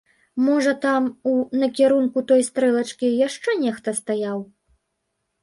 Можа 0.45 0.71
там, 0.85 1.03
у 1.31 1.33
накірунку 1.63 2.23
той 2.33 2.41
стрэлачкі, 2.49 3.11
яшчэ 3.27 3.57
нехта 3.67 3.95
стаяў? 4.01 4.39